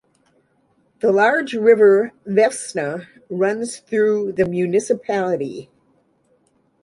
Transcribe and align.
The 1.01 1.11
large 1.11 1.53
river 1.53 2.11
Vefsna 2.25 3.05
runs 3.29 3.81
through 3.81 4.31
the 4.31 4.47
municipality. 4.47 5.69